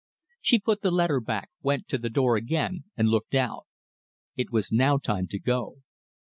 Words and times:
She 0.41 0.57
put 0.57 0.81
the 0.81 0.89
letter 0.89 1.19
back, 1.19 1.51
went 1.61 1.87
to 1.89 1.99
the 1.99 2.09
door 2.09 2.35
again, 2.35 2.85
and 2.97 3.07
looked 3.07 3.35
out. 3.35 3.67
It 4.35 4.49
was 4.51 4.71
now 4.71 4.97
time 4.97 5.27
to 5.27 5.37
go. 5.37 5.83